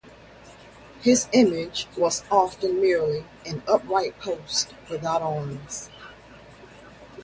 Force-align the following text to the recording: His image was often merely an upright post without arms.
His 1.03 1.27
image 1.31 1.85
was 1.95 2.23
often 2.31 2.81
merely 2.81 3.23
an 3.45 3.61
upright 3.67 4.17
post 4.19 4.73
without 4.89 5.21
arms. 5.21 5.91